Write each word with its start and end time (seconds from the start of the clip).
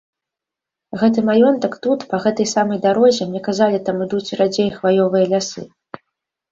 Гэты 1.01 1.19
маёнтак 1.27 1.77
тут, 1.83 2.05
па 2.13 2.17
гэтай 2.25 2.49
самай 2.55 2.79
дарозе, 2.89 3.23
мне 3.35 3.43
казалі, 3.49 3.77
там 3.91 4.03
ідуць 4.09 4.27
радзей 4.43 4.75
хваёвыя 4.81 5.25
лясы. 5.37 5.61